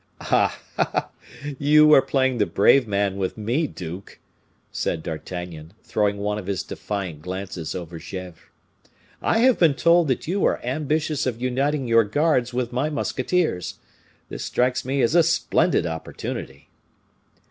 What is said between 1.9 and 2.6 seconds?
are playing the